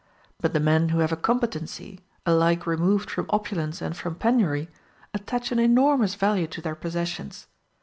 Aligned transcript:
But 0.39 0.53
the 0.53 0.59
men 0.59 0.89
who 0.89 0.97
have 0.97 1.11
a 1.11 1.15
competency, 1.15 1.99
alike 2.25 2.65
removed 2.65 3.11
from 3.11 3.27
opulence 3.29 3.83
and 3.83 3.95
from 3.95 4.15
penury, 4.15 4.67
attach 5.13 5.51
an 5.51 5.59
enormous 5.59 6.15
value 6.15 6.47
to 6.47 6.59
their 6.59 6.73
possessions. 6.73 7.45